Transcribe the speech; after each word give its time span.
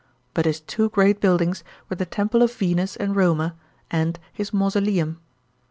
But 0.33 0.45
his 0.45 0.61
t« 0.61 0.81
o 0.81 0.89
great 0.89 1.21
buildings 1.21 1.63
were 1.87 1.95
the 1.95 2.07
temple 2.07 2.41
of 2.41 2.51
Venus 2.51 2.95
and 2.95 3.15
Roma, 3.15 3.53
and 3.91 4.19
his 4.33 4.51
mausoleum. 4.51 5.19